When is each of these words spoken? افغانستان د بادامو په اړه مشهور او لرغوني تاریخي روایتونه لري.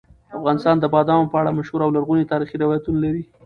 افغانستان 0.37 0.75
د 0.79 0.85
بادامو 0.93 1.31
په 1.31 1.37
اړه 1.41 1.55
مشهور 1.59 1.81
او 1.83 1.93
لرغوني 1.95 2.25
تاریخي 2.31 2.55
روایتونه 2.63 2.99
لري. 3.05 3.23